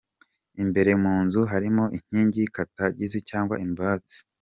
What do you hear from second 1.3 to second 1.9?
harimo